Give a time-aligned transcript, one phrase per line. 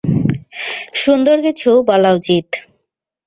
[0.95, 2.47] সুন্দর কিছু বলা উচিত।